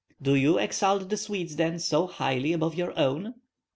[0.19, 3.35] "Do you exalt the Swedes, then, so highly above your own?"